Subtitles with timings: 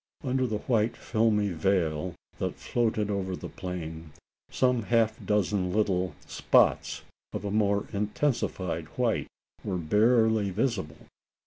[0.23, 4.13] Under the white filmy veil that floated over the plain,
[4.49, 9.27] some half dozen little, spots of a more intensified white
[9.63, 11.05] were barely visible.